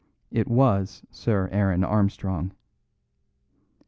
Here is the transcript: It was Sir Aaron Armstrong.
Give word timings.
It 0.31 0.47
was 0.47 1.03
Sir 1.11 1.47
Aaron 1.51 1.83
Armstrong. 1.83 2.53